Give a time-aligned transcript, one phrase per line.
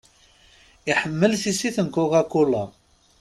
[0.91, 2.63] Iḥemmel tissit n Coca-Cola.